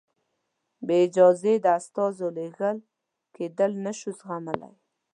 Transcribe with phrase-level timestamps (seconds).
[0.85, 2.77] بې اجازې د استازو لېږل
[3.35, 4.75] کېدل نه شو زغملای.